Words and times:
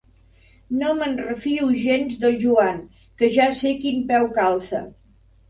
No 0.77 0.87
me'n 1.01 1.11
refio 1.25 1.67
gens 1.81 2.17
del 2.23 2.39
Joan, 2.45 2.81
que 3.21 3.31
ja 3.37 3.47
sé 3.61 3.75
quin 3.85 4.03
peu 4.11 4.29
calça. 4.41 4.83